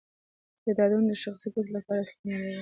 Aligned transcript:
استعدادونه 0.59 1.05
د 1.09 1.13
شخصي 1.23 1.47
ګټو 1.53 1.71
لپاره 1.77 1.99
استعمالوي. 2.03 2.57